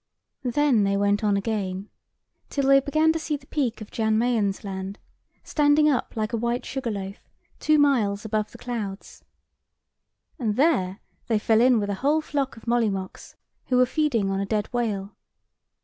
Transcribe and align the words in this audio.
Then 0.49 0.83
they 0.83 0.97
went 0.97 1.23
on 1.23 1.37
again, 1.37 1.89
till 2.49 2.69
they 2.69 2.79
began 2.79 3.11
to 3.13 3.19
see 3.19 3.37
the 3.37 3.45
peak 3.45 3.81
of 3.81 3.91
Jan 3.91 4.17
Mayen's 4.17 4.63
Land, 4.63 4.97
standing 5.43 5.87
up 5.87 6.13
like 6.15 6.33
a 6.33 6.37
white 6.37 6.65
sugar 6.65 6.89
loaf, 6.89 7.29
two 7.59 7.77
miles 7.77 8.25
above 8.25 8.51
the 8.51 8.57
clouds. 8.57 9.23
And 10.39 10.55
there 10.55 11.01
they 11.27 11.37
fell 11.37 11.61
in 11.61 11.79
with 11.79 11.91
a 11.91 12.01
whole 12.01 12.19
flock 12.19 12.57
of 12.57 12.65
molly 12.65 12.89
mocks, 12.89 13.35
who 13.67 13.77
were 13.77 13.85
feeding 13.85 14.31
on 14.31 14.39
a 14.39 14.45
dead 14.47 14.67
whale. 14.73 15.15